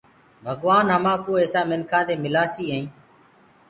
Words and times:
ڀگوآن 0.45 0.85
همآنٚڪو 0.95 1.33
ايسآ 1.39 1.61
مِنکآنٚ 1.69 2.07
دي 2.07 2.15
ملآسي 2.23 2.63
ائيٚنٚ 2.71 2.91